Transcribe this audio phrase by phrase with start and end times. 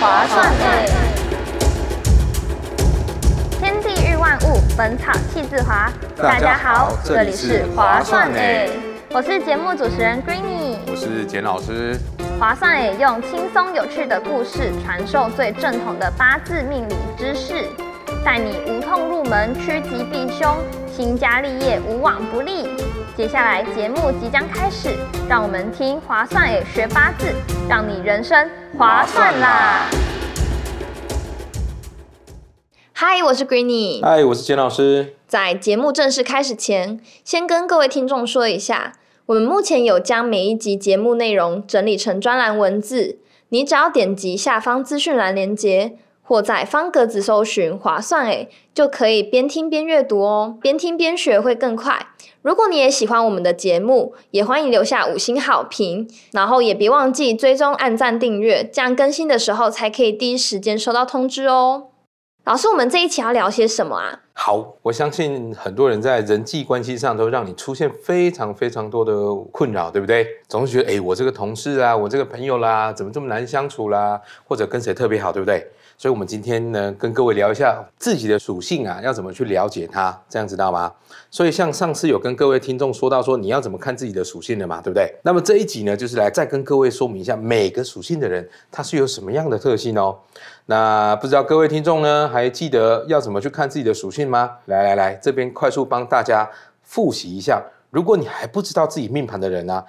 [0.00, 0.90] 划算诶！
[3.58, 5.90] 天地日万物，本草气自华。
[6.16, 8.70] 大家好这里是划算诶
[9.10, 10.76] 我是节目主持人 Greeny。
[10.86, 11.96] 我是简老师。
[12.38, 17.64] 划算诶，用轻松有趣的故事传授最正统的八字命理知识，
[18.24, 22.68] 带你无痛入门，趋吉避凶，兴家立业无往不利。
[23.16, 24.90] 接下来节目即将开始，
[25.28, 27.26] 让我们听划算诶学八字，
[27.68, 29.90] 让你人生划算啦！
[32.92, 34.00] 嗨，我是 Greeny。
[34.00, 35.16] 嗨，我是简老师。
[35.26, 38.92] 在节目正式开始前，先跟各位听众说一下，
[39.26, 45.96] 我们目前有将每一集节目内容整理成专栏文字，你只要点击下方资讯栏连接，
[46.28, 52.08] 或在方格子搜寻“划算诶”，就可以边听边阅读哦，边听边学会更快。
[52.42, 61.84] 如果你也喜欢我们的节目，也欢迎留下五星好评，然后也别忘记追踪、按赞、订阅，这样更新的时候才可以第一时间收到通知哦。
[62.44, 64.20] 老师，我们这一期要聊些什么啊？
[64.34, 70.26] 好，我相信很多人在人际关系上都让你出现非常非常多的困扰，对不对？
[70.46, 74.20] 总是觉得，哎，我这个同事啊，我这个朋友啦，怎么这么难相处啦？
[74.46, 75.66] 或者跟谁特别好，对不对？
[76.00, 80.92] 所以，我们今天呢，跟各位聊一下自己的属性啊，要怎么去了解它，这样知道吗？
[81.28, 85.12] 所以，像上次有跟各位听众说到，说你要怎么看自己的属性的嘛，对不对？
[85.24, 90.16] 那么这一集呢，就是来再跟各位说明一下每个属性的人他是有什么样的特性哦。
[90.66, 94.52] 那不知道各位听众呢，还记得要怎么去看自己的属性吗？
[94.66, 96.48] 来来来，这边快速帮大家
[96.84, 97.60] 复习一下。
[97.90, 99.82] 如果你还不知道自己命盘的人呢？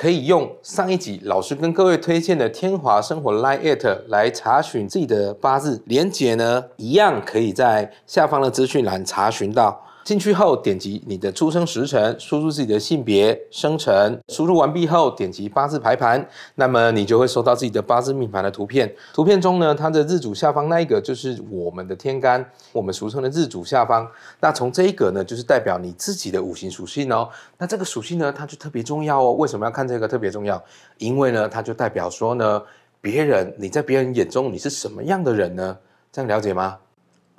[0.00, 9.78] 可以用上一集老师跟各位推荐的天华生活 Line It 来查询自己的八字，连结呢一样可以在下方的资讯栏查询到。
[10.02, 14.18] 进去后，点击你的出生时辰，输入自己的性别、生辰。
[14.28, 18.92] 输入完毕后，点击八字排盘，那么你就会收到自己的八字命盘的图片。
[19.12, 24.08] 图片中呢，它的日主下方那一个就是我们的天干，我们俗称的日主下方。
[24.40, 27.28] 那从这一个呢，就是代表你自己的五行属性哦。
[27.58, 29.32] 那这个属性呢，它就特别重要哦。
[29.34, 30.60] 为什么要看这个特别重要？
[30.98, 32.62] 因为呢，它就代表说呢，
[33.00, 35.76] 别人你在别人眼中你是什么样的人呢？
[36.10, 36.78] 这样了解吗？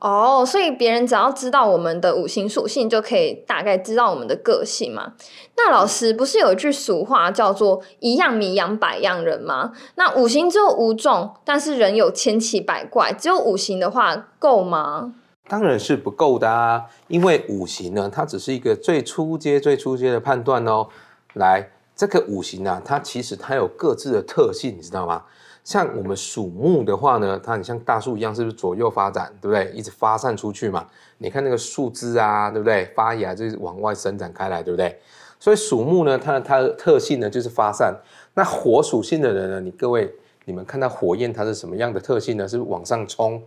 [0.01, 5.13] 哦，所以别人只要知道我们的五行属性，就可以大概知道我们的个性嘛。
[5.55, 9.73] 那老师不是有一句俗话叫做“一样米养百样人”吗？
[9.95, 15.13] 那五行只有五种，但是人有千奇百怪，只有五行的话够吗？
[15.47, 20.87] 当然是不够的啊，因为五行呢，它只是一个最初阶、最初阶的判断哦。
[21.35, 25.21] 来，这个五行啊，它其实它有各自的特性，你知道吗？
[25.63, 29.71] 像我们属木的话呢，它很像大树一样，是不是左右发展，对不对？
[29.75, 30.87] 一直发散出去嘛。
[31.19, 32.85] 你看那个树枝啊，对不对？
[32.95, 34.97] 发芽就是往外伸展开来，对不对？
[35.39, 37.95] 所以属木呢，它的它的特性呢就是发散。
[38.33, 40.11] 那火属性的人呢，你各位
[40.45, 42.47] 你们看到火焰它是什么样的特性呢？
[42.47, 43.41] 是往上冲。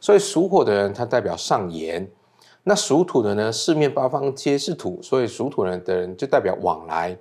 [0.00, 2.06] 所以属火的人它代表上炎。
[2.64, 7.16] 那属土的呢，四面八方皆是土，所以属土人的人就代表往来。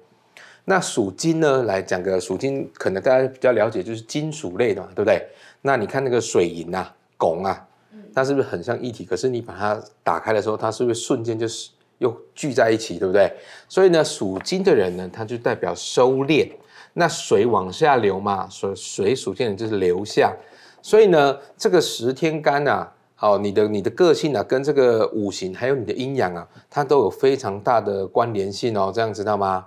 [0.65, 1.63] 那属金呢？
[1.63, 5.21] 来讲个属金，可能大家比较了解，就是金属类的嘛，对不对？
[5.61, 7.67] 那你看那个水银啊、汞啊，
[8.13, 9.03] 它是不是很像一体？
[9.03, 13.31] 可是你把它打开的时候，它是不是瞬间就是又聚在一起，对不对？
[13.67, 16.49] 所以呢，属金的人呢，他就代表收敛。
[16.93, 20.33] 那水往下流嘛，所水属性的就是流下。
[20.81, 29.65] 所以呢，这个十天干啊，哦，你的你的个性啊，跟这个五行还有你的阴阳啊，它都有非常大的关联性哦，这样知道吗？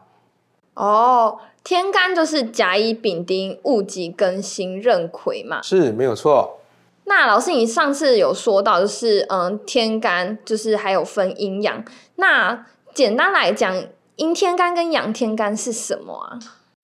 [0.76, 6.60] 哦，天干就是甲乙丙丁戊己庚辛壬癸嘛，是没有错。
[7.04, 11.84] 那老师，你上次有说到，就是嗯，天干就是还有分阴阳。
[12.16, 13.84] 那简单来讲，
[14.16, 16.38] 阴天干跟阳天干是什么啊？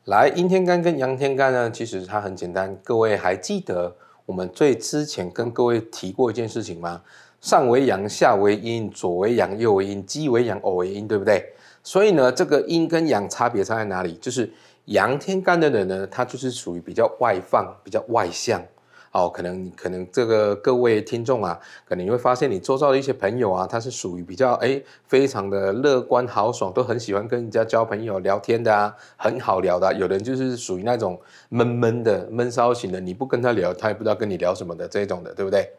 [0.04, 2.76] 来，阴天干跟阳天干呢，其实它很简单。
[2.82, 7.02] 各位还记得我们最之前跟各位提过一件事情吗？
[7.40, 11.52] 上为阳，下为阴，左为阳，右为阴，鸡为阳，偶为阴，对不对？
[11.82, 14.14] 所以呢，这个阴跟阳差别差在哪里？
[14.20, 14.50] 就是
[14.86, 18.62] 阳天干的人呢，他就是属于比较外放、比较外向。
[19.10, 29.92] 哦，可能可能这个各位听众啊，可能你会发现你周遭的一些朋友啊，他是属于比较哎，非常的乐观豪爽，都很喜欢跟人家交朋友、聊天的啊，很好聊的。
[29.92, 31.20] 有人就是属于那种
[31.50, 35.70] 闷闷的、闷骚型的，你不跟他聊，他也不知道跟你聊什么的这种的，对不对？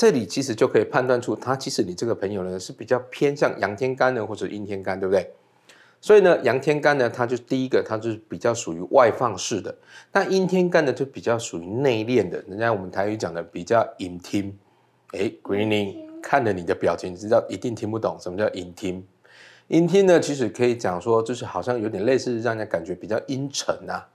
[0.00, 5.30] 这里其实就可以判断出，他其实你这个朋友呢是比较偏向阳天干呢，或者阴天干，对不对？
[6.00, 9.70] 所以呢，阳天干呢，它就第一个，它就是比较属于外放式的；
[10.10, 12.42] 那阴天干呢，就比较属于内敛的。
[12.48, 14.58] 人家我们台语讲的比较隐听。
[15.08, 19.06] 哎，Greening 看着你的表情，知道一定听不懂什么叫隐听。
[19.68, 24.08] 阴听呢，其实可以讲说，就是好像有点类似，让人家感觉比较阴沉啊。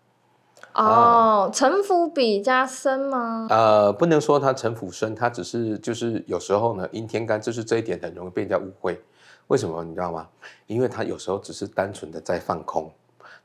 [0.75, 3.48] 哦，城府比较深吗？
[3.50, 9.00] 呃，不能说它城府深，它只是就是有时候呢，阴天干就是这一点很容易被人家误会。
[9.48, 10.27] 为什么你知道吗？
[10.68, 12.92] 因为他有时候只是单纯的在放空。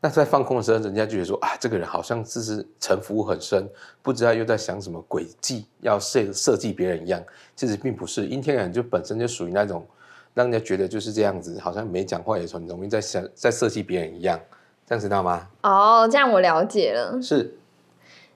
[0.01, 3.69] 那在放空的时候，人家就觉得说啊，这个人好像只是城府很深，
[4.01, 7.23] 不知道又在想什么诡计，要设设计别人一样。
[7.55, 9.87] 其实并不是，阴天干就本身就属于那种
[10.33, 14.41] 让人家觉得就是这样子，好像没讲话也很容易在想在设计别人一样。
[14.91, 15.47] 这样知道吗？
[15.63, 17.23] 哦，这样我了解了。
[17.23, 17.55] 是。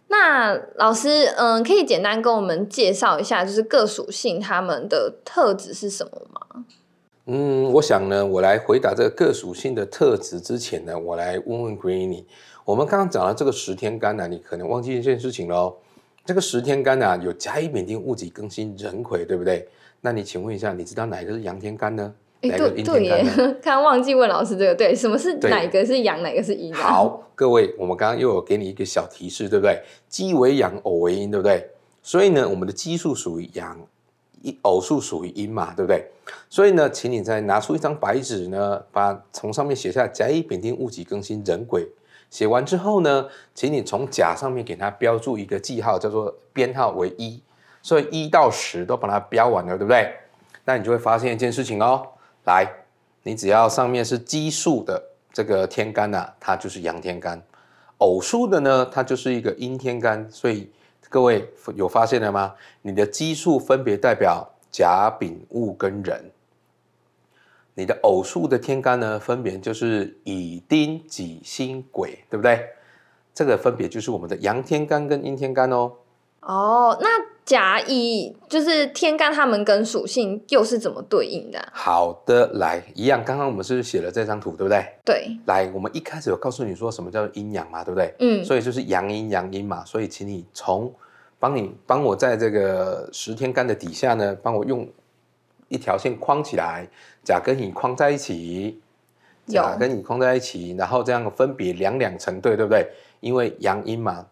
[0.07, 6.65] 那老师，嗯，可以简单跟我们介绍一下，就是各属性它们的特质是什么吗？
[7.27, 12.23] 嗯，我想呢，我来回答这个各属性的特质之前呢，我来问问 Greeny，
[12.65, 15.75] 我们刚刚讲了这个十天干呢，你可能忘记一件事情喽。
[16.25, 19.69] 这个十天干呢，有甲乙丙丁戊己庚辛壬癸，对不对？
[20.03, 22.15] 那你请问一下，你知道哪一个是阳天干呢？
[22.51, 23.25] 哎，对对耶，
[23.63, 26.73] 刚忘记问老师这个，对，什么是哪个是阳，哪个是阴？
[26.75, 29.83] 好，各位，我们刚刚又有给你一个小提示，对不对？
[30.09, 31.69] 鸡为阳，偶为阴，对不对？
[32.03, 33.79] 所以呢，我们的奇数属于阳。
[34.43, 36.07] 一偶数属于阴嘛，对不对？
[36.51, 41.89] 所以呢，请你再拿出一张白纸呢，把从上面写下甲乙丙丁戊己庚辛壬癸。
[42.29, 47.41] 写完之后呢，请你从甲上面给它标注一个记号，叫做编号为一。
[47.81, 50.13] 所以一到十都把它标完了，对不对？
[50.67, 52.07] 那你就会发现一件事情哦。
[52.45, 52.67] 来，
[53.23, 55.03] 你只要上面是奇数的
[55.33, 57.39] 这个天干呐，它就是阳天干；
[57.99, 60.31] 偶数的呢，它就是一个阴天干。
[60.31, 60.71] 所以
[61.09, 62.55] 各位有发现了吗？
[62.83, 66.31] 你的奇数分别代表甲、丙、戊跟壬，
[67.75, 72.69] 你的偶数的天干呢，分别就是乙、丁、己、辛、癸，对不对？
[73.35, 75.91] 这个分别就是我们的阳天干跟阴天干哦。
[76.41, 77.09] 哦，那
[77.45, 81.63] 甲乙就是天干，他们跟属性又是怎么对应的？
[81.73, 84.83] 好的，来一样，刚刚我们是写了这张图，对不对？
[85.05, 85.37] 对。
[85.47, 88.15] 来，我们一开始有告诉你说什么叫做阴阳嘛，对不对？
[88.21, 88.43] 嗯。
[88.43, 90.91] 所以就是阳阴阳阴嘛，所以请你从
[91.39, 94.89] 帮你帮我在这个十天干的底下呢，帮我用
[95.69, 96.89] 一条线框起来，
[97.23, 98.81] 甲跟乙框在一起，
[99.47, 102.89] 甲跟乙框在一起，然后这样分别两两成对，对不对？
[103.21, 104.25] 因为阳阴嘛。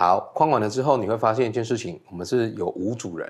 [0.00, 3.28] 好，框完了之后，你会发现一件事情，我们是有五组人。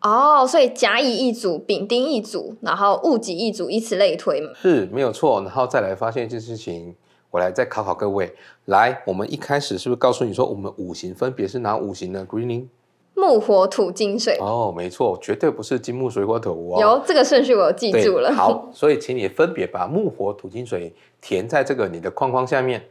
[0.00, 4.48] 哦，所以甲乙一组，丙丁一组，然后戊己一组，以此类推嘛。
[4.54, 5.42] 是，没有错。
[5.42, 6.96] 然后再来发现一件事情。
[7.30, 8.34] 我来再考考各位，
[8.66, 12.68] 来，我们一开始是不是告诉你说，我们五行分别是哪五行呢？Greening，
[13.14, 14.38] 木火土金水。
[14.40, 16.80] 哦，没错，绝对不是金木水火土哦。
[16.80, 18.32] 有这个顺序，我记住了。
[18.32, 22.82] 好，所以请你分别把木火土金水填在这个你的框框下面。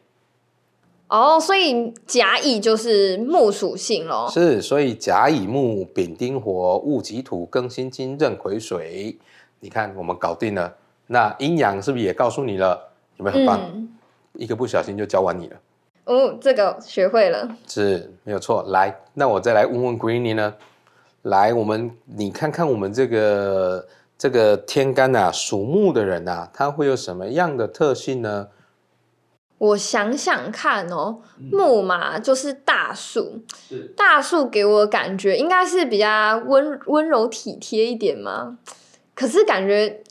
[1.12, 4.30] 哦，所以甲乙就是木属性咯。
[4.32, 9.18] 是，所以甲乙木，丙丁火，戊己土，庚辛金，壬癸水。
[9.60, 10.74] 你看，我们搞定了。
[11.08, 12.80] 那阴阳是不是也告诉你了？
[13.18, 13.60] 有没有很棒？
[14.36, 15.58] 一个不小心就教完你了，
[16.06, 18.64] 哦，这个学会了，是没有错。
[18.70, 20.54] 来，那我再来问问 Greeny 呢？
[21.24, 23.86] 来，我们你看看我们这个
[24.18, 28.48] 这个天干呐，属木的人呐，他会有什么样的特性呢？
[29.62, 31.20] 我想想看哦，
[31.52, 33.44] 木嘛就是大树，
[33.96, 38.58] 大树给我感觉应该是比较温温柔体贴一点嘛，
[39.14, 40.02] 可是感觉。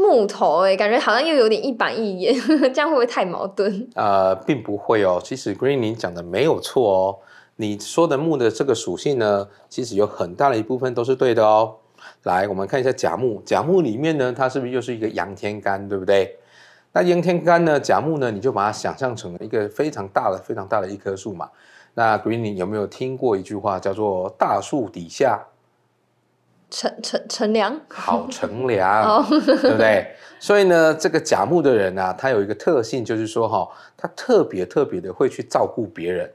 [0.00, 2.32] 木头哎，感觉好像又有点一板一眼，
[2.72, 3.88] 这样会不会太矛盾？
[3.96, 5.20] 呃，并不会哦。
[5.20, 7.18] 其实 Green 你讲的没有错哦。
[7.56, 11.74] 你说的木的这个属性呢，其实有很大的一部分都是对的哦。
[12.22, 16.36] 来，我们看一下甲木，甲木里面呢，它是不是又是一个阳天干，对不对？
[16.98, 21.48] 那烟天干呢，甲木呢，你就把它想象成一个非常大的、非常大的一棵树嘛。
[21.94, 25.40] 那 Green 你有没有听过一句话叫做“大树底下”？
[26.68, 30.08] 乘乘乘凉，好乘凉， 对不对？
[30.40, 36.28] 所以呢，这个甲木的人啊，他有一个特性，就是说哈，他特别特别的会去照顾别人，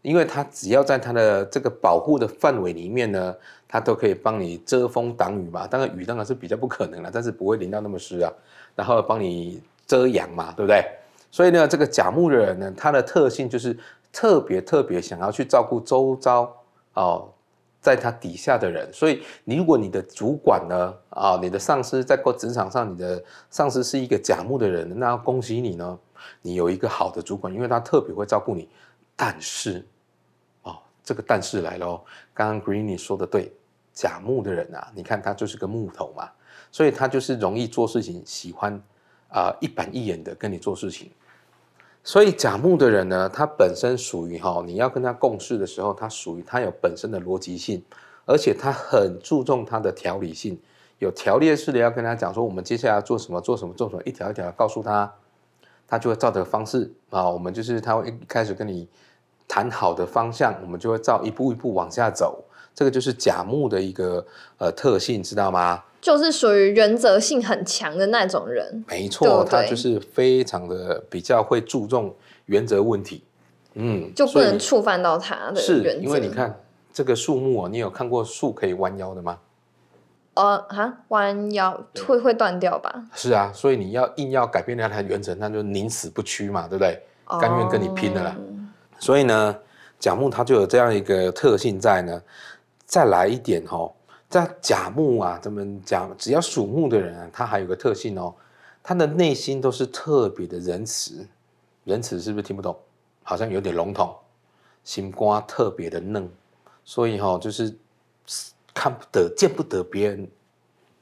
[0.00, 3.34] 因为他只要在他的这个保护的范围里面呢，
[3.68, 5.66] 他都可以帮你遮风挡雨嘛。
[5.66, 8.32] 当然雨当然是比较不可能了，但是不会淋到那么湿啊。
[8.74, 10.84] 然后帮你遮阳嘛，对不对？
[11.32, 13.76] 所以呢，这个甲木的人呢，他的特性就是
[14.12, 16.54] 特别特别想要去照顾周遭
[16.94, 17.28] 哦。
[17.80, 25.98] 在他底下的人，所以你如果你的主管呢，啊，你的上司在过职场上，你的上司是一个甲木的人，那恭喜你呢，
[26.42, 28.68] 你有一个好的主管，因为他特别会照顾你。
[29.14, 29.86] 但是，
[30.64, 32.02] 哦，这个但是来了，
[32.34, 33.52] 刚刚 Greeny 说的对，
[33.92, 36.28] 甲木的人啊，你看他就是个木头嘛，
[36.72, 38.78] 所以他就是容易做事情，喜欢
[39.28, 41.10] 啊一板一眼的跟你做事情。
[42.04, 47.82] 所以甲木的人呢，他本身属于哈，你要跟他共事的时候，他属于他有本身的逻辑性，
[48.24, 50.58] 而且他很注重他的条理性，
[51.00, 55.12] 有条列式的要跟他讲说，我们接下来做什么，做什么，做什么，一条一条告诉他，
[55.86, 58.88] 他就会照这个方式啊，我们就是他会一开始跟你
[59.46, 62.44] 谈好的方向，我们就会照一步一步往下走。
[62.74, 64.24] 这个就是甲木的一个
[64.56, 65.82] 呃特性，知道吗？
[66.00, 68.84] 就是属于原则性很强的那种人。
[68.88, 72.14] 没错，他就是非常的比较会注重
[72.46, 73.24] 原则问题。
[73.74, 76.60] 嗯，就不能触犯到他的是，因为你看
[76.92, 79.38] 这个树木哦，你有看过树可以弯腰的吗？
[80.34, 83.04] 呃，哈，弯腰会会断掉吧？
[83.14, 87.00] 是啊，所以你要硬要改变那它原则，那就宁死不屈嘛，对不对？
[87.40, 88.36] 甘愿跟你拼的啦。
[88.98, 89.56] 所以呢，
[89.98, 92.22] 甲木它就有这样一个特性在呢。
[92.86, 93.92] 再来一点哦，
[94.28, 98.34] 在甲木啊，咱们讲，只要属木的人，啊他还有个特性哦，
[98.82, 101.26] 他的内心都是特别的仁慈。
[101.84, 102.76] 仁慈是不是听不懂？
[103.22, 104.14] 好像有点笼统。
[104.84, 106.30] 心瓜特别的嫩，
[106.84, 107.76] 所以哈，就是。
[108.74, 110.28] 看不得、见不得别人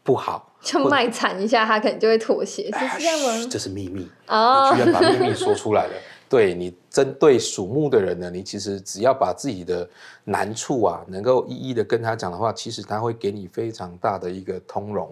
[0.02, 3.48] 不好，就卖惨一下，他可能就会妥协，是这样吗？
[3.50, 5.92] 这是秘密哦，居然把秘密说出来了。
[6.26, 9.86] 对你针对属木的人呢，你其实只要把自己的
[10.24, 15.06] 难处啊，能够一一的跟他讲的话，其实他会给你非常大的一个通融，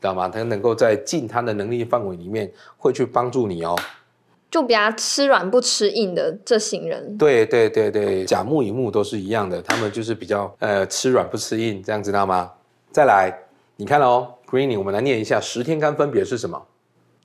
[0.00, 0.28] 知道吗？
[0.28, 2.48] 他能够在尽他的能力范围里面，
[2.78, 3.76] 会去帮助你哦。
[4.48, 12.48] 就比较吃软不吃硬的这型人，对对对对，甲木乙木都是一样的，他们就是比较呃吃软不吃硬，这样知道吗？
[12.92, 13.36] 再来，
[13.74, 16.64] 你看哦，Greeny，我们来念一下十天干分别是什么？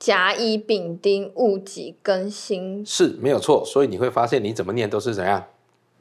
[0.00, 3.62] 甲乙丙丁戊己庚辛，是没有错。
[3.64, 5.44] 所以你会发现你怎么念都是怎样，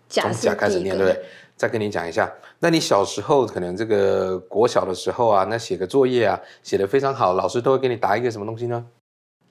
[0.08, 1.22] 从甲开始念，对不对？
[1.58, 8.86] 再跟你讲一下，那你小时候可能这个国小的时候啊，那写个作业啊，写的非常好，老师都会给你答一个什么东西呢？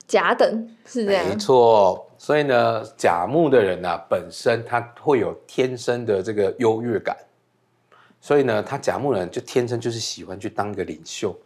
[0.07, 2.07] 甲等是这样，没错。
[2.17, 7.15] 所以呢，甲木的人呢，本身他会有天生的这个优越感，
[8.19, 11.37] 所以呢，他甲木人就天生就是喜欢去当个领袖，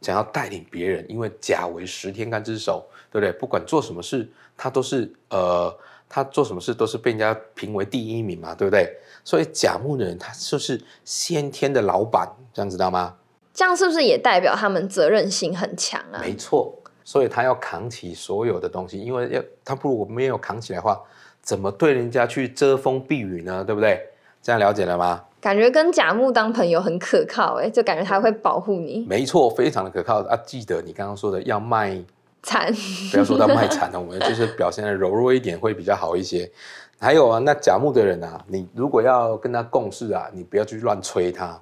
[0.00, 1.04] 想要带领别人。
[1.08, 3.32] 因为甲为十天干之首，对不对？
[3.32, 5.74] 不管做什么事，他都是呃，
[6.08, 8.96] 他做什么事都是被人家评为第一名嘛，对不对？
[9.24, 13.14] 所以甲木的人他就是先天的老板，这样知道吗？
[13.52, 16.20] 这样是不是也代表他们责任心很强啊？
[16.20, 16.76] 没错。
[17.06, 20.98] 所以他要扛起所有的东西，因为要他不如果没有扛起来的话，
[21.42, 23.62] 怎么对人家去遮风避雨呢？
[23.62, 24.00] 对不对？
[24.42, 25.22] 这样了解了吗？
[25.44, 29.04] 感觉跟甲木当朋友很可靠，哎，就感觉他会保护你。
[29.06, 30.34] 没错，非常的可靠啊！
[30.46, 32.02] 记得你刚刚说的要卖
[32.42, 32.72] 惨，
[33.12, 36.50] 不要说到卖惨了，我们就是表现的柔弱一点会比较好一些。
[36.98, 41.60] 还有啊，那甲木的人啊，你如果要跟他共事啊，你不要去乱催他。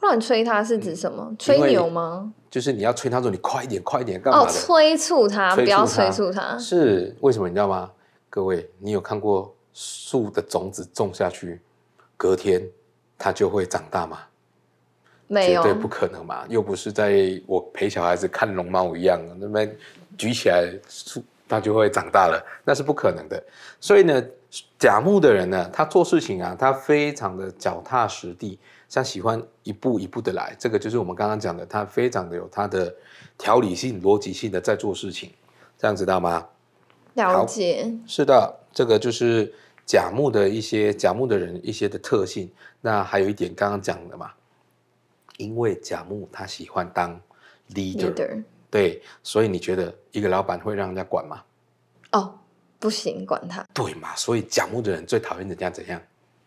[0.00, 1.36] 乱催他是指什么？
[1.38, 2.32] 吹牛吗？
[2.50, 4.46] 就是你要催他说你快一点，快一点，干嘛的？
[4.46, 6.56] 哦，催促他，不要催促他。
[6.56, 7.46] 是为什么？
[7.46, 7.90] 你知道吗？
[8.30, 11.60] 各位，你有看过树的种子种下去，
[12.16, 12.66] 隔天
[13.22, 14.18] 它就会长大吗？
[15.28, 16.44] 没有，绝对不可能嘛！
[16.48, 19.76] 又不是在我陪小孩子看龙猫一样，那边
[20.18, 23.40] 举起来树它就会长大了，那是不可能的。
[23.80, 24.20] 所以呢，
[24.76, 28.58] 甲木的人呢，他做事情啊，他非常的脚踏实地。
[28.88, 32.92] 像喜欢一步一步的来，这个就是我们刚刚讲的，他非常的有他的
[33.38, 35.30] 条理性、逻辑性的在做事情，
[35.78, 36.44] 这样知道吗？
[37.14, 37.90] 了解。
[38.06, 39.50] 是的，这个就是
[39.84, 42.50] 甲木的一些甲木的人一些的特性。
[42.80, 44.32] 那还有一点刚刚讲的嘛，
[45.36, 47.20] 因为甲木他喜欢当
[47.74, 51.42] leader，对，所以你觉得一个老板会让人家管吗？
[52.12, 52.34] 哦，
[52.78, 53.64] 不行，管他。
[53.72, 56.00] 对嘛，所以甲木的人最讨厌人家怎样？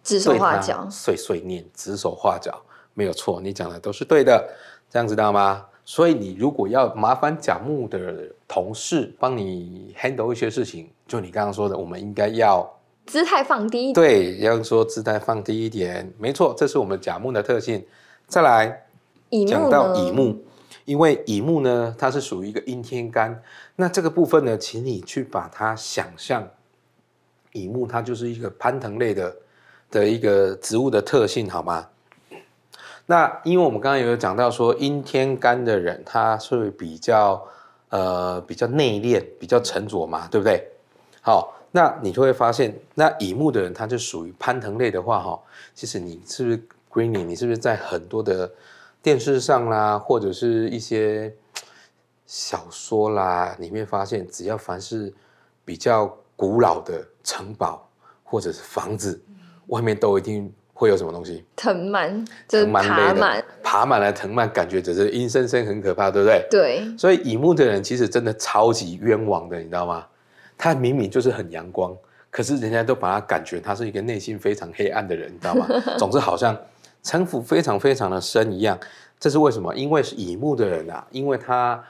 [0.04, 2.62] 指手画脚，碎碎念，指手画脚，
[2.94, 4.48] 没有错，你讲的都是对的，
[4.90, 5.66] 这样知道吗？
[5.84, 12.68] 所以你如果要麻烦甲木的同事帮你 handle 一些事情，就你刚刚说的，我们应该要
[13.06, 17.86] 姿态放低，对，要说姿态放低一点，没错，这是我们甲木的特性。
[18.28, 18.86] 再来，
[19.48, 20.38] 讲到乙木，
[20.86, 23.42] 因为乙木呢，它是属于一个阴天干，
[23.76, 26.48] 那这个部分呢，请你去把它想象，
[27.54, 29.36] 乙木它就是一个攀藤类的。
[29.92, 31.88] 的一个植物的特性，好吗？
[33.06, 37.42] 那因为我们刚刚有讲到说，阴天干的人他是比较
[37.90, 40.68] 呃比较内敛、比较沉着嘛，对不对？
[41.22, 45.38] 好，那你就会发现，那乙木的人他就属于攀藤类的话，哈，
[45.74, 47.26] 其实你是不是 Greeny？
[47.26, 48.50] 你是不是在很多的
[49.02, 51.36] 电视上啦，或者是一些
[52.26, 55.14] 小说啦里面发现，只要凡是
[55.66, 57.86] 比较古老的城堡
[58.24, 59.22] 或者是房子。
[59.68, 61.44] 外面都一定会有什么东西？
[61.58, 66.48] 藤蔓，藤蔓爬满，爬满了藤蔓，感觉只是阴森森，很可怕，对不对？
[66.50, 66.98] 对。
[66.98, 70.06] 所以乙木的人其实真的超级冤枉的，你知道吗？
[70.58, 71.96] 他明明就是很阳光，
[72.30, 75.68] 可是人家都把他感觉他是一个内心非常黑暗的人，你知道吗？
[75.98, 76.58] 总之好像
[77.04, 78.80] 城府非常非常的深一样。
[79.20, 79.74] 这是为什么？
[79.76, 81.84] 因为是乙木的人啊，因为他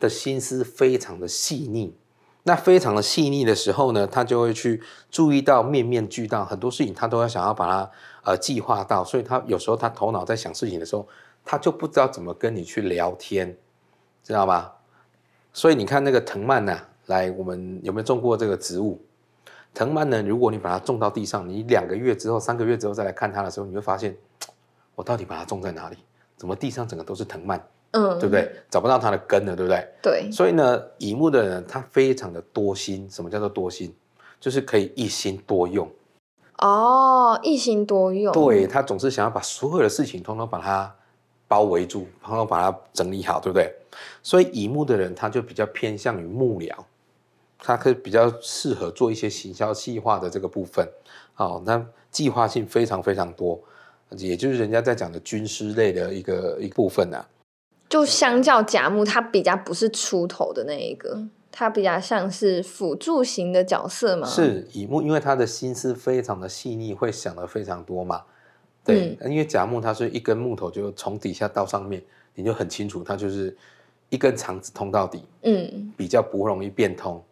[0.00, 1.94] 的心思非常的细腻，
[2.42, 7.90] 那非常的细腻的时候呢，他就会去注意到面面俱到，很多事情他都要想要把它
[8.24, 11.06] 呃计划到，所以他有时候他头脑在想事情的时候，
[11.44, 13.56] 他就不知道怎么跟你去聊天，
[14.24, 14.78] 知道吧？
[15.52, 19.00] 所以你看那个藤蔓呐、来，我们有没有种过这个植物？
[19.74, 24.16] 藤蔓呢，如果你把它种到地上，你两个月之后、三个月之后再来看它的时候，你会发现，
[24.96, 25.96] 我到底把它种在哪里？
[26.36, 28.50] 怎么地上整个都是藤蔓，嗯，对不对？
[28.68, 29.88] 找不到它的根了，对不对？
[30.02, 33.08] 对，所以呢，乙木的人他非常的多心。
[33.08, 33.94] 什么叫做多心？
[34.40, 35.88] 就是可以一心多用。
[36.58, 40.92] 哦，一心多用，对他总是想要把所有的事情通通把它
[41.48, 43.72] 包围住，然后把它整理好，对不对？
[44.22, 46.74] 所以乙木的人他就比较偏向于幕僚，
[47.64, 50.86] 他可以比较适合做一些行销计划的这个部分。
[51.32, 53.62] 好、那计划性非常非常多，
[54.10, 57.24] 也就是人家在讲的军师类的一个一部分啊。
[57.88, 68.22] 就相较甲木，它比较不是出头的那一个，它比较像是辅助型的角色嘛。，是乙木，因为他的心思非常的细腻，会想的非常多嘛。
[68.84, 72.02] 对，因为甲木它是一根木头，就从底下到上面，
[72.34, 73.56] 你就很清楚，它就是
[74.08, 77.22] 一根肠子通到底，嗯，比较不容易变通。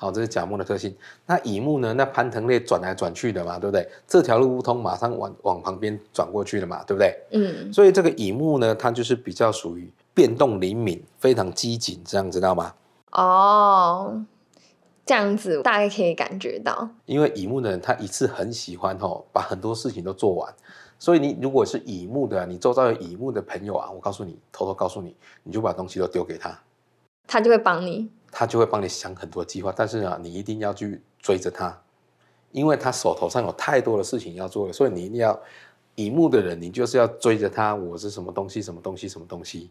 [0.00, 0.96] 好，这是甲木的特性。
[1.26, 1.92] 那乙木呢？
[1.92, 3.86] 那攀藤类转来转去的嘛，对不对？
[4.06, 7.20] 这条路不通，马上往往旁边转过去了嘛，对不对？
[7.32, 12.72] 嗯，所以这个乙木呢，它就是比较属于变动灵敏，非常机警，这样知道吗？
[13.10, 14.24] 哦，
[15.04, 20.54] 这样子大概可以感觉到，因为乙木的人，他一次很喜欢吼，把很多事情都做完。
[21.00, 26.56] 所以你如果是乙木的，你周遭有乙木的朋友啊，我告诉你，偷偷告诉你，你就把东西都丢给他，
[27.26, 28.08] 他就会帮你。
[28.30, 29.72] 他就会帮你想很多计划。
[29.76, 31.80] 但是啊，你一定要去追着他，
[32.52, 35.38] 因为他手头上有太多的事情要做了，所以你一定要
[35.94, 39.70] 乙木的人，你就是要追着他，我是什么东西，什么东西，什么东西。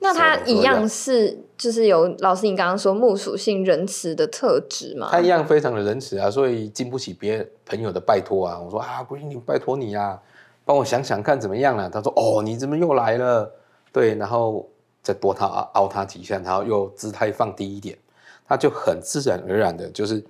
[0.00, 5.08] 那他一样是就是有老师你刚刚说木属性仁慈的特质嘛？
[5.10, 8.60] 他一样非常的仁慈啊，所以经不起别朋友的拜托啊。
[8.60, 10.20] 我说啊，不行你拜托你、啊，
[10.66, 13.50] 帮我想想看怎么样了、他说哦，你怎么又来了？
[13.92, 14.68] 对，然后
[15.04, 17.96] 再多他凹凹他几下，然后又姿态放低一点，
[18.48, 20.24] 他就很自然而然的，就是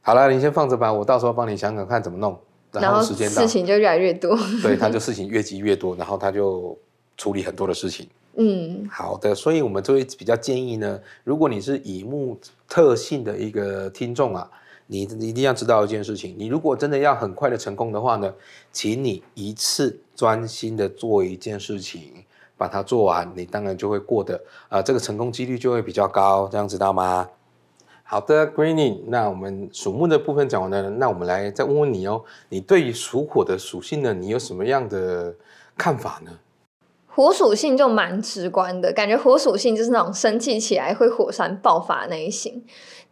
[0.00, 2.38] 好了，你先放着吧，我到时候帮你想想看怎么弄。
[2.72, 4.38] 然后后时间到事，情就越来越多。
[4.62, 6.78] 对，他就事情越积越多，然后他就
[7.16, 8.08] 处理很多的事情。
[8.36, 14.48] 嗯，好的，所以我们就会比较建议呢，如果你是乙木特性的一个听众啊，
[14.86, 18.32] 你一定要知道一件事情，你如果真的要很快的成功的话呢，
[18.70, 22.19] 请你一次专心的做一件事情，
[22.60, 24.34] 把它做完，你当然就会过得
[24.68, 27.26] 啊、呃这个成功几率就会比较高，这样知道吗？
[28.04, 35.34] 好的，Greening，那我们属木的部分讲完了，那我们来再问问你哦，你对于属火的属性呢，你有什么样的
[35.78, 36.32] 看法呢？
[37.12, 42.62] 火属性就蛮直观的，感觉火属性就是那种生气起来会火山爆发那一型。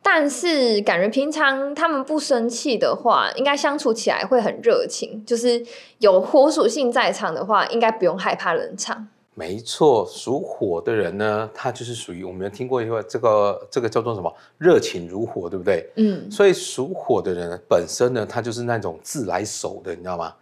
[0.01, 5.25] 但是感觉平常他们不生气的话，应该相处起来会很热情。
[5.27, 5.65] 就是
[5.99, 9.09] 有火属性在场的话，应该不用害怕冷场。
[9.39, 15.89] 没错，属火的人呢，他就是属于我们有听过一个这个这个叫做什么热情如火，对不对？
[15.95, 20.35] 嗯，所以属火的人本身呢，他就是那种自来熟的，你知道吗？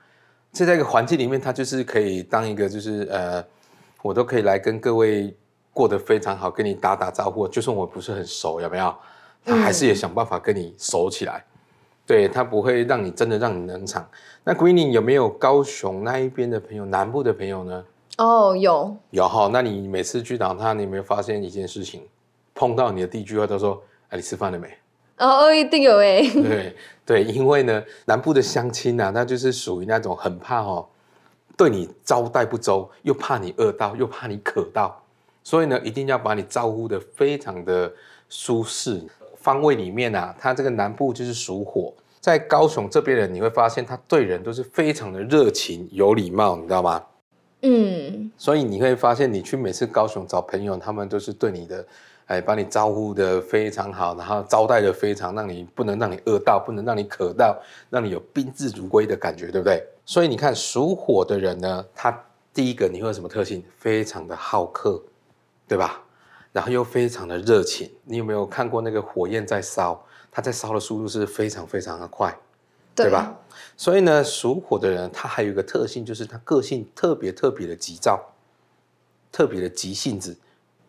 [0.51, 3.45] 这在一个环境里面，他就是可以当一个就是呃，
[4.01, 5.37] 我都可以来跟各位
[5.75, 8.95] 过得非常好，跟你打打招呼，就算我不是很熟，有没有？
[9.45, 11.45] 他还是也想办法跟你熟起来。
[12.07, 14.09] 对他不会让你真的让你冷场。
[14.43, 17.85] 那 Greeny 有没有高雄那一边的朋友，南部的朋友呢？
[18.16, 22.02] 哦，有，有哈，那你每次去找他，你有没有发现一件事情？
[22.55, 24.66] 碰到你的第一句话都说：“哎，你吃饭了没
[25.18, 30.87] 哦，一定有哎。？”对对，因为呢，南部的相亲啊，那就是属于那种很怕哦，
[31.59, 34.98] 对你招待不周，又怕你饿到，又怕你渴到，
[35.44, 37.92] 所以呢，一定要把你招呼的非常的
[38.31, 39.05] 舒适。
[39.37, 47.05] 方位里面啊，它这个南部就是属火，在高雄这边人，你会发现他对人都是非常的热情、有礼貌，你知道吗？
[47.62, 51.87] 嗯，所以你会发现，你去每次高雄找朋友，他们都是对你的，
[52.27, 57.59] 哎，把你招呼的非常好，然后招待的非常，让你不能让你饿到，不能让你渴到，
[57.90, 59.83] 让你有宾至如归的感觉，对不对？
[60.05, 63.64] 所以你看属火的人呢，他第一个你会有什么特性？
[63.79, 65.03] 非常的好客，
[65.66, 66.03] 对吧？
[66.53, 67.90] 然后又非常的热情。
[68.05, 70.03] 你有没有看过那个火焰在烧？
[70.31, 72.35] 它在烧的速度是非常非常的快。
[73.05, 73.37] 对吧？
[73.77, 78.19] 所以呢，属火的人他还有一个特性，就是他个性特别特别的急躁，
[79.31, 80.35] 特别的急性子？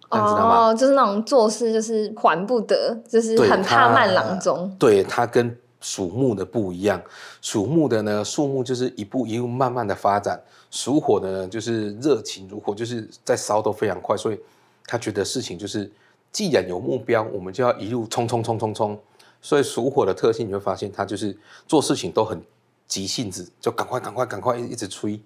[0.10, 4.74] 哦，就是那种做事就是缓不得，就是很怕慢郎中。
[4.80, 7.02] 对他跟属木的不一样，
[7.42, 10.42] 属木的呢，树木就是一步一步慢慢的发展，
[10.72, 14.40] 属火的呢就是热情如火，就是在烧都非常快，所以
[14.86, 15.92] 他觉得事情就是
[16.32, 18.98] 既然有目标，我们就要一路冲冲冲冲冲。
[19.42, 22.42] 所以属火的特性，你会发现他就是做事情都很
[22.88, 25.20] 急性子，就赶快赶快赶快一直催。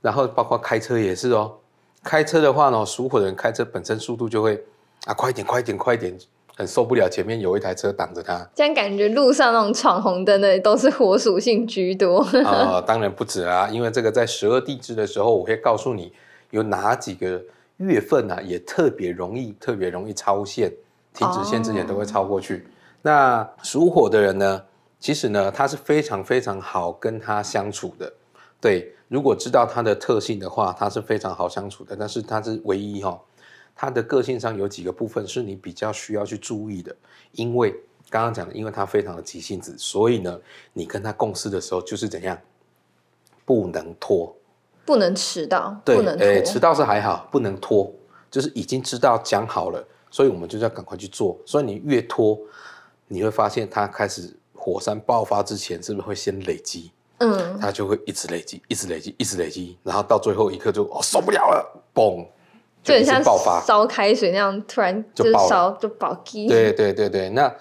[0.00, 1.56] 然后包括开车也是哦，
[2.04, 4.62] 开车的话呢，属火的人开车本身速度就会
[5.06, 6.16] 啊快一点快一点快一点，
[6.56, 8.48] 很受不了前面有一台车挡着他。
[8.54, 12.20] 这样感觉路上那种闯红灯的都是火属性居多。
[12.44, 16.12] 啊，当然不止啊，因为这个在十二地支的时候，我会告诉你
[16.50, 17.42] 有哪几个
[17.78, 20.72] 月份啊，也特别容易特别容易超限，
[21.12, 22.66] 停止线之前都会超过去。
[23.08, 24.62] 那属火的人呢，
[25.00, 28.12] 其实呢，他是非常非常好跟他相处的。
[28.60, 31.96] 对，如果知道他的特性的话，他是非常好相处的。
[31.98, 33.18] 但是他是唯一哈，
[33.74, 36.94] 他的个性上有几个部分是你比较需要去注意的。
[37.32, 37.70] 因为
[38.10, 40.38] 刚刚讲的，因为他非常的急性子，所以呢，
[40.74, 42.38] 你跟他共事的时候就是怎样，
[43.46, 44.36] 不能拖，
[44.84, 46.18] 不能迟到，对，不能。
[46.44, 47.90] 迟到是还好，不能拖，
[48.30, 51.38] 就是已经知道讲好了，所以我们就是要赶快去做。
[51.46, 52.38] 所以你越拖，
[53.08, 56.92] 你会发现它开始火山爆发之前，是不是会先累积？
[57.18, 62.24] 嗯，它就会一直累积，一直累积，一直累积，然后到最后一刻就哦受不了了，嘣，
[62.82, 63.60] 就很像爆发。
[63.66, 66.46] 烧开水那样，突然就烧就爆机。
[66.46, 67.52] 对对对对，那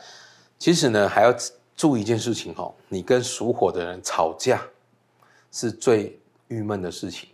[0.59, 1.33] 其实呢还要
[1.75, 4.61] 注意一件事情哦，你跟属火的人吵架
[5.51, 7.29] 是最郁闷的事情。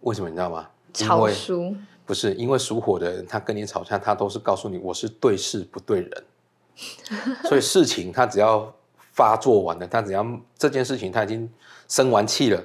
[0.00, 0.68] 为什么你知道吗？
[0.98, 1.74] 因吵为输。
[2.04, 6.24] 不是因为属火的人，他跟你吵架，他都是告诉你我是对事不对人，
[7.44, 8.72] 所以事情他只要
[9.12, 10.26] 发作完了，他只要
[10.58, 11.48] 这件事情他已经
[11.88, 12.62] 生完气了，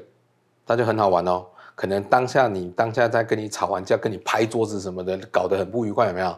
[0.65, 1.45] 他就很好玩哦。
[1.75, 6.35] 可能当下你当下在跟你吵完架，跟你拍桌子什么的，搞得很不愉快，有没有？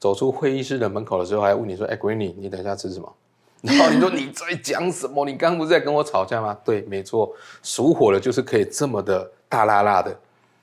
[0.00, 3.12] 走出会议室的门口的时候，还问你说：“哎，Greeny，你等一下吃什么？”
[3.60, 5.26] 然后你说你在讲什么？
[5.26, 6.56] 你刚刚不是在跟我吵架吗？
[6.64, 10.16] 对，没错，属火的就是可以这么的大辣辣的，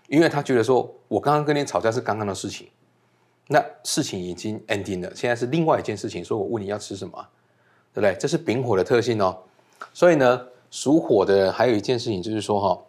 [0.08, 2.70] 因为他觉得说我刚刚跟你吵架是刚刚的事情，
[3.48, 7.28] 那事情已经 ending 了，现在是另外一件事情，所以我问你要吃什么，
[7.94, 8.16] 对不对？
[8.20, 9.38] 这是丙火的特性哦。
[9.94, 12.82] 所以呢，属火的人还有一件事情就是说哈、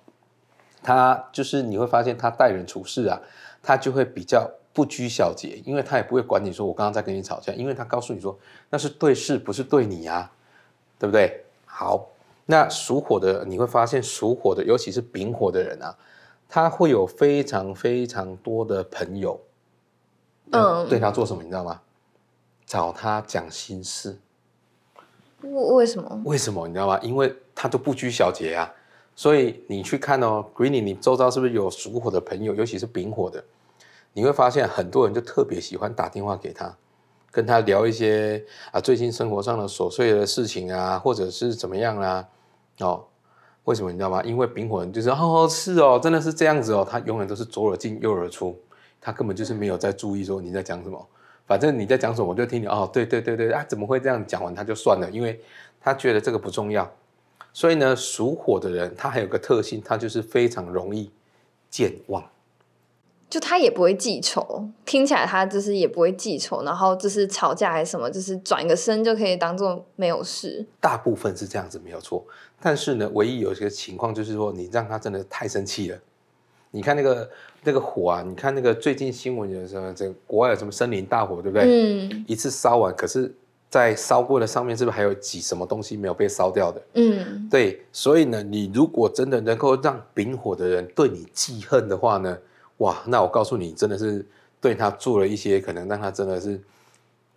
[0.83, 3.21] 他就是你会发现他待人处事啊，
[3.63, 8.39] 他就会比较不拘小节，因为他也不会管你说我刚刚在跟你吵架，因为他告诉你说
[8.71, 10.31] 那是对事，不是对你啊，
[10.99, 11.45] 对不对？
[11.67, 12.09] 好，
[12.47, 15.95] 那属火的你会发现属火的，尤其是丙火的人啊，
[16.49, 19.39] 他会有非常非常多的朋友，
[20.53, 21.81] 嗯对他做什么你知道吗？
[22.67, 24.19] 找他讲心事，
[25.43, 26.23] 为为什么？
[26.25, 26.99] 为什么你知道吗？
[27.01, 28.73] 因为他都不拘小节啊，
[29.15, 33.45] 所以你去看哦，Greeny，你周遭是不是有属火的朋友，尤其是丙火的？
[34.13, 36.77] 你会发现很多人就特别喜欢打电话给他，
[37.31, 42.27] 跟他聊一些啊最近生活上的琐碎的事情啊，或者是怎么样啦、
[42.81, 43.05] 哦，
[43.65, 44.23] 为什么你知道吗？
[44.25, 48.59] 因为丙火人就是哦是哦，真的是这样子哦，他永远都是左耳进右耳出，
[49.01, 51.07] 他根本就是没有在注意说你在讲什么。
[51.47, 55.41] 反正你在讲什么，我就听你哦，对对对对啊，怎么会这样讲完他就算了，因为
[55.81, 56.93] 他觉得这个不重要。
[57.53, 61.11] 所以呢，属火的人他还有个特性，他就是非常容易
[61.71, 62.23] 健忘。
[63.31, 70.67] 就他也不会记仇，听起来他就是也不会记仇，然后就是吵架还是什么，就是转个身就可以当做没有事。
[70.81, 72.25] 大部分是这样子没有错，
[72.61, 75.99] 但是呢，唯一有一个情况就是说，你让他真的太生气了。
[76.77, 77.31] 你看那个
[77.65, 81.65] 那个火啊，你看那个最近新闻有什么，这个国外有什么森林大火，对不对？
[81.67, 83.35] 嗯一次烧完，可是，
[83.71, 86.83] 在烧过的上面是不是还有几什么东西没有被烧掉的？
[86.93, 92.37] 嗯，对，所以呢，你如果真的能够让丙火的人对你记恨的话呢，
[92.79, 94.25] 哇，那我告诉你，真的是
[94.61, 96.61] 对他做了一些可能让他真的是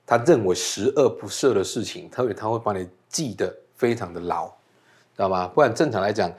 [0.06, 4.48] 他认为十恶不赦的事情，他会他会把你记得非常的牢，
[5.16, 5.48] 知道吗？
[5.48, 6.30] 不然正常来讲，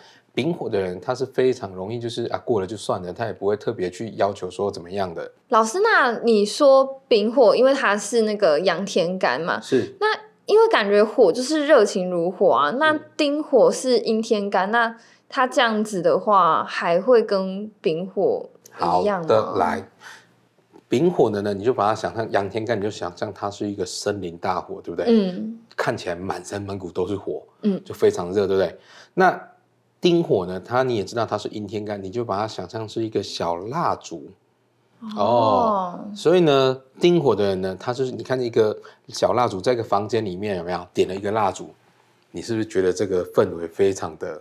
[0.40, 5.30] 丙火的人他是非常容易就是啊过了就算了，他也不会特别去要求说怎么样的。
[5.48, 10.06] 老师，那你说丙火，因为它是那个阳天干嘛，是那
[10.46, 14.96] 因为感觉火就是热情如火啊，那嗯丁火是阴天干，那
[15.28, 19.26] 它这样子的话，还会跟丙火好一样吗？
[19.26, 19.86] 的，来。
[20.88, 25.06] 丙火的呢，你就把它想象阳天干，你就想象它是一个森林大火，对不对？
[25.08, 28.76] 嗯看起来满山满谷都是火，嗯，就非常热，对不对？
[29.14, 29.49] 那
[30.00, 30.60] 丁火呢？
[30.64, 34.30] 它你也知道它是阴天干，你就把它想象是一个小蜡烛
[35.16, 36.00] 哦。
[36.14, 38.76] 所以呢，丁火的人呢，他就是你看一个
[39.08, 41.74] 小蜡烛，在一个房间里面有没有点了一个蜡烛？
[42.30, 44.40] 你是不是觉得这个氛围非常的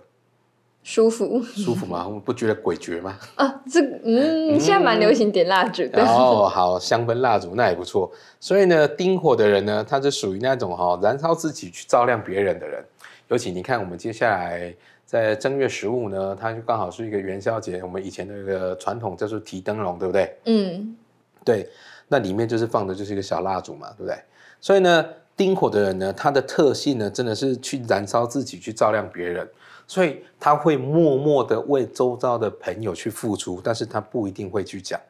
[0.84, 2.08] 舒服舒服吗？
[2.24, 3.18] 不觉得诡谲吗？
[3.36, 8.10] 啊，这嗯，现在蛮流行点蜡烛的，哦，好，香氛蜡烛那也不错。
[8.40, 12.86] 所以呢，丁火的人呢，他是属于那种哈、燃烧自己去照亮别人的人。
[13.28, 14.74] 尤其你看，我们接下来
[15.10, 20.38] 在正月十五呢，它就刚好是一个元宵节，我们以前的一个传统叫做提灯笼，对不对？
[20.46, 20.96] 嗯
[21.44, 21.68] 对，
[22.08, 24.16] 那里面就是放的就是一个小蜡烛嘛，对不对？
[24.62, 25.04] 所以呢，
[25.36, 29.50] 丁火的人呢，他的特性呢，真的是去燃烧自己，去照亮别人，
[29.88, 35.02] 所以他会默默的为周遭的朋友去付出，但是他不一定会去讲。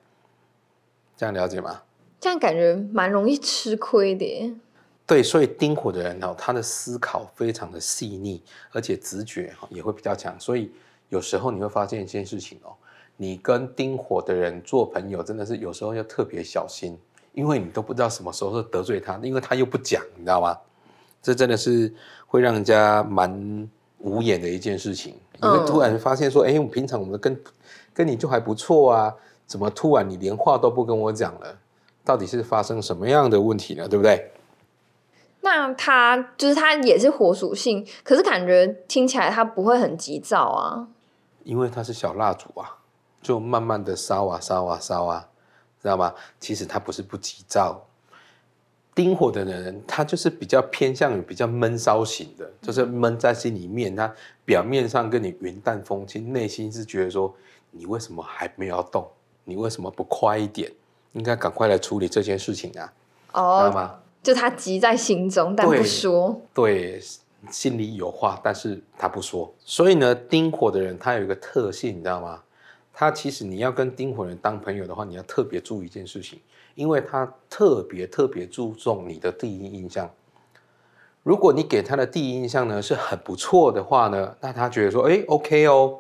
[1.17, 1.81] 这样了解吗？
[2.21, 4.53] 这样感觉蛮容易吃亏的耶。
[5.10, 10.39] 对，所以丁火的人哦，他的思考非常的细腻，而且直觉哈也会比较强。
[10.39, 10.72] 所以
[11.10, 12.69] 有时候你会发现一件事情哦，
[13.17, 16.95] 你跟丁火的人做朋友，真的是有时候要特别小心，
[17.34, 20.56] 因为你都不知道什么时候是得罪他，因为他又不讲，你知道吗？
[21.24, 21.91] 这真的是
[22.28, 23.67] 会让人家蛮
[23.98, 25.15] 无言的一件事情。
[25.41, 27.36] 你会突然发现说，哎、我平常我们跟
[27.95, 29.15] 跟你就还不错啊，
[29.48, 31.58] 怎么突然你连话都不跟我讲了？
[32.06, 33.88] 到底是发生什么样的问题呢？
[33.88, 34.32] 对不对？
[35.41, 40.88] 那他就是他也是火属性，可是感觉听起来他不会很急躁啊。
[41.43, 42.78] 因为它是小蜡烛啊，
[43.21, 45.28] 就慢慢的烧啊烧啊烧啊，
[45.82, 46.13] 知道吗？
[46.39, 47.86] 其实他不是不急躁，
[48.93, 54.13] 丁火的人他就是比较偏向于比较闷骚型的，就是闷在心里面，他
[54.45, 57.34] 表面上跟你云淡风轻，内心是觉得说
[57.71, 59.08] 你为什么还没有动？
[59.45, 60.71] 你为什么不快一点？
[61.13, 62.93] 应该赶快来处理这件事情啊，
[63.32, 63.95] 知道哦，吗？
[64.21, 66.41] 就他急在心中，但不对说。
[66.53, 66.99] 对，
[67.49, 69.53] 心里有话，但是他不说。
[69.60, 72.41] 所以呢，丁火的人他有一个特性，你知道吗？
[72.93, 76.38] 他其实你要跟丁火人当朋友的话，你要特别注意一件事情，
[76.75, 80.10] 因为他特别特别注重你的第一印象。
[81.23, 85.99] 如果你给他的第一印象呢是很不错的话呢，那他觉得说，哎，OK 哦，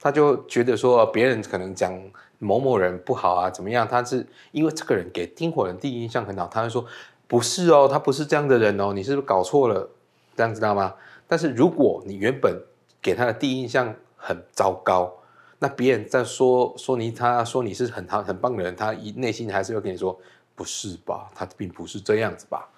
[0.00, 1.92] 他就觉得说别人可能讲
[2.38, 3.86] 某某人不好啊，怎么样？
[3.86, 6.84] 他是因为这个人给丁火人第一印象很好，他会说
[7.32, 9.88] 不是哦，他不是这样的人哦，你是不是搞错了？
[10.36, 10.92] 这样知道吗？
[11.26, 12.54] 但是如果你原本
[13.00, 15.10] 给他的第一印象很糟糕，
[15.58, 20.14] 那别人在说说你，他说你是很好很棒的人，他一内心还是会跟你说
[20.54, 21.30] 不是吧？
[21.34, 22.68] 他并不是这样子吧？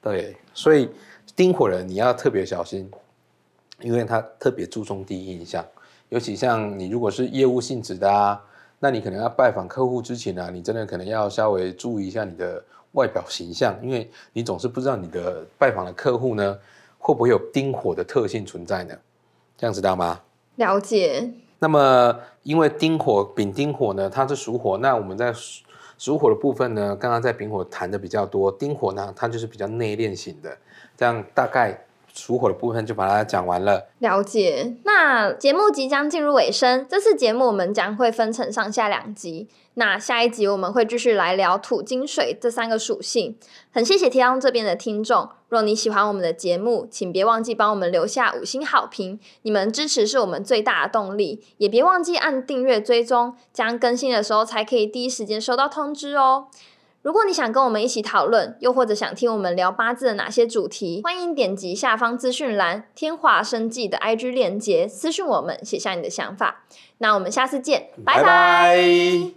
[0.00, 0.88] 对，所以
[1.36, 2.90] 丁火人你要特别小心，
[3.82, 5.62] 因为他特别注重第一印象，
[6.08, 8.42] 尤其像你如果是业务性质的啊，
[8.78, 16.58] 那你可能要拜访客户之前啊，你真的可能要稍微注意一下你的外表形象，因为你总是不知道你的拜访的客户呢
[16.98, 18.94] 会不会有丁火的特性存在呢？
[19.56, 20.20] 这样知道吗？
[20.56, 25.62] 了解，那么，因为丁火、丙丁火呢，它是属火，那我们在属
[25.96, 30.56] 属火的部分呢，刚刚在丙火谈的比较多，丁火呢，它就是比较内敛型的，
[30.96, 31.78] 这样大概
[32.12, 33.88] 属火的部分就把它讲完了。
[33.98, 34.76] 了解。
[34.84, 39.48] 那节目即将进入尾声，这次节目我们将会分成上下两集。
[39.74, 43.36] 那下一集我们会继续来聊土、金、水这三个属性。
[43.72, 51.42] 很谢谢提到这边的听众，若你喜欢我们的节目，请别忘记帮我们留下五星好评，你们支持是我们最大的动力。
[51.58, 56.48] 也别忘记按订阅追踪，将更新的时候才可以第一时间收到通知哦。
[57.02, 66.64] 如果你想跟我们一起讨论，又或者想听我们聊八字的哪些主题，欢迎点击下方资讯栏天华生计的 IG 链接，私讯我们，写下你的想法。
[66.98, 69.32] 那我们下次见，拜拜